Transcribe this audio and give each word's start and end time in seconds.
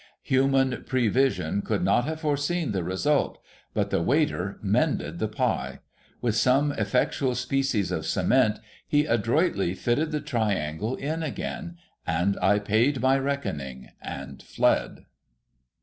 Human 0.23 0.83
prevision 0.85 1.61
could 1.61 1.83
not 1.83 2.05
have 2.05 2.21
foreseen 2.21 2.71
the 2.71 2.83
result— 2.83 3.37
but 3.75 3.91
the 3.91 4.01
waiter 4.01 4.57
mended 4.63 5.19
the 5.19 5.27
pie. 5.27 5.77
'With 6.21 6.35
some 6.35 6.71
effectual 6.71 7.35
species 7.35 7.91
of 7.91 8.07
cement, 8.07 8.57
he 8.87 9.05
adroitly 9.05 9.75
fitted 9.75 10.09
the 10.11 10.19
triangle 10.19 10.95
in 10.95 11.21
again, 11.21 11.77
and 12.07 12.35
I 12.41 12.57
paid 12.57 12.99
my 12.99 13.19
reckoning 13.19 13.89
and 14.01 14.41
fled. 14.41 15.05